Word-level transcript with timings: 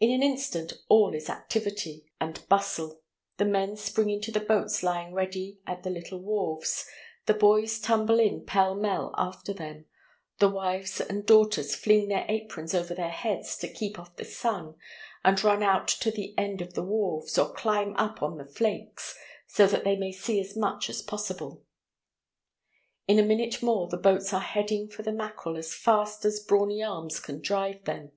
In 0.00 0.10
an 0.12 0.22
instant 0.22 0.72
all 0.88 1.12
is 1.14 1.28
activity 1.28 2.10
and 2.18 2.42
bustle. 2.48 3.02
The 3.36 3.44
men 3.44 3.76
spring 3.76 4.08
into 4.08 4.30
the 4.32 4.40
boats 4.40 4.82
lying 4.82 5.12
ready 5.12 5.60
at 5.66 5.82
the 5.82 5.90
little 5.90 6.20
wharves, 6.20 6.86
the 7.26 7.34
boys 7.34 7.78
tumble 7.78 8.18
in 8.18 8.46
pell 8.46 8.74
mell 8.74 9.14
after 9.18 9.52
them, 9.52 9.84
the 10.38 10.48
wives 10.48 11.02
and 11.02 11.26
daughters 11.26 11.74
fling 11.74 12.08
their 12.08 12.24
aprons 12.30 12.72
over 12.72 12.94
their 12.94 13.10
heads 13.10 13.58
to 13.58 13.70
keep 13.70 13.98
off 13.98 14.16
the 14.16 14.24
sun, 14.24 14.76
and 15.22 15.44
run 15.44 15.62
out 15.62 15.86
to 15.88 16.10
the 16.10 16.32
end 16.38 16.62
of 16.62 16.72
the 16.72 16.82
wharves, 16.82 17.36
or 17.36 17.52
climb 17.52 17.94
up 17.96 18.22
on 18.22 18.38
the 18.38 18.46
flakes, 18.46 19.18
so 19.46 19.66
that 19.66 19.84
they 19.84 19.96
may 19.96 20.12
see 20.12 20.40
as 20.40 20.56
much 20.56 20.88
as 20.88 21.02
possible. 21.02 21.62
In 23.06 23.18
a 23.18 23.22
minute 23.22 23.62
more 23.62 23.86
the 23.86 23.98
boats 23.98 24.32
are 24.32 24.40
heading 24.40 24.88
for 24.88 25.02
the 25.02 25.12
mackerel 25.12 25.58
as 25.58 25.74
fast 25.74 26.24
as 26.24 26.40
brawny 26.40 26.82
arms 26.82 27.20
can 27.20 27.42
drive 27.42 27.84
them. 27.84 28.12